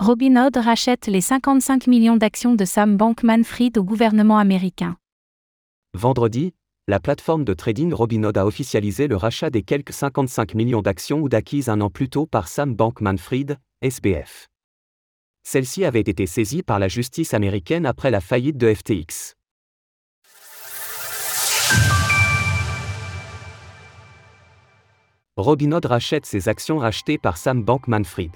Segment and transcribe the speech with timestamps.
[0.00, 4.96] Robinhood rachète les 55 millions d'actions de Sam Bankman-Fried au gouvernement américain.
[5.92, 6.54] Vendredi,
[6.88, 11.28] la plateforme de trading Robinhood a officialisé le rachat des quelques 55 millions d'actions ou
[11.28, 14.48] d'acquises un an plus tôt par Sam Bankman-Fried, SBF.
[15.42, 19.34] Celle-ci avait été saisie par la justice américaine après la faillite de FTX.
[25.36, 28.32] Robinhood rachète ses actions rachetées par Sam Bankman-Fried.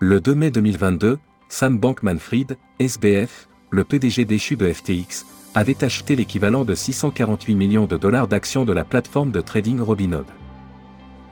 [0.00, 1.18] Le 2 mai 2022,
[1.48, 5.26] Sam Bankman-Fried, SBF, le PDG déchu de FTX,
[5.56, 10.26] avait acheté l'équivalent de 648 millions de dollars d'actions de la plateforme de trading Robinhood.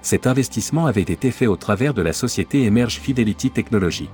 [0.03, 4.11] Cet investissement avait été fait au travers de la société Emerge Fidelity Technology.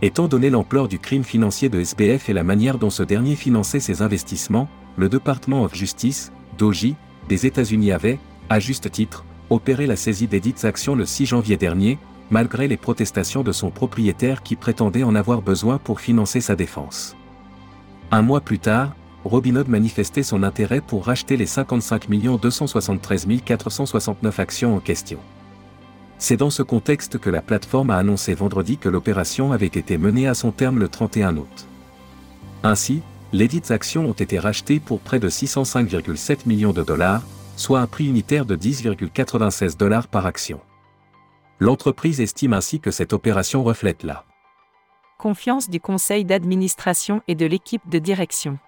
[0.00, 3.78] Étant donné l'ampleur du crime financier de SBF et la manière dont ce dernier finançait
[3.78, 6.94] ses investissements, le Department of Justice, DOJ,
[7.28, 11.58] des États-Unis avait, à juste titre, opéré la saisie des dites actions le 6 janvier
[11.58, 11.98] dernier,
[12.30, 17.16] malgré les protestations de son propriétaire qui prétendait en avoir besoin pour financer sa défense.
[18.10, 24.76] Un mois plus tard, Robinhood manifestait son intérêt pour racheter les 55 273 469 actions
[24.76, 25.18] en question.
[26.18, 30.26] C'est dans ce contexte que la plateforme a annoncé vendredi que l'opération avait été menée
[30.26, 31.66] à son terme le 31 août.
[32.62, 37.22] Ainsi, les dites actions ont été rachetées pour près de 605,7 millions de dollars,
[37.56, 40.60] soit un prix unitaire de 10,96 dollars par action.
[41.62, 44.24] L'entreprise estime ainsi que cette opération reflète la
[45.18, 48.58] confiance du conseil d'administration et de l'équipe de direction,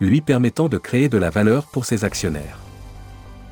[0.00, 2.58] lui permettant de créer de la valeur pour ses actionnaires.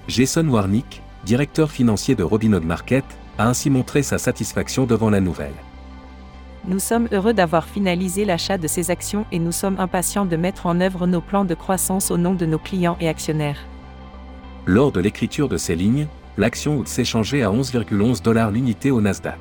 [0.07, 3.07] Jason Warnick, directeur financier de Robinhood Market,
[3.39, 5.55] a ainsi montré sa satisfaction devant la nouvelle.
[6.67, 10.67] Nous sommes heureux d'avoir finalisé l'achat de ces actions et nous sommes impatients de mettre
[10.67, 13.65] en œuvre nos plans de croissance au nom de nos clients et actionnaires.
[14.67, 19.41] Lors de l'écriture de ces lignes, l'action s'échangeait à 11,11 dollars l'unité au Nasdaq.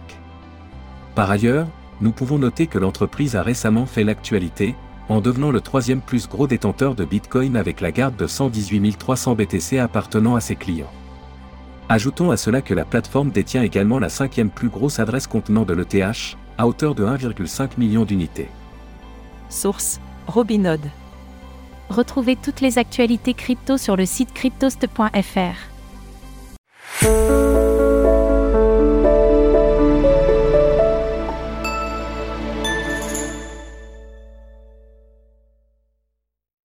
[1.15, 1.67] Par ailleurs,
[2.01, 4.75] nous pouvons noter que l'entreprise a récemment fait l'actualité,
[5.09, 9.35] en devenant le troisième plus gros détenteur de Bitcoin avec la garde de 118 300
[9.35, 10.91] BTC appartenant à ses clients.
[11.89, 15.73] Ajoutons à cela que la plateforme détient également la cinquième plus grosse adresse contenant de
[15.73, 18.49] l'ETH, à hauteur de 1,5 million d'unités.
[19.49, 20.81] Source Robinhood.
[21.89, 25.70] Retrouvez toutes les actualités crypto sur le site cryptost.fr.